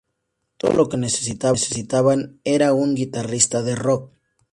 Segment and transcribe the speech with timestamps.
[0.57, 4.11] Todo lo que necesitaban era un "guitarrista de rock".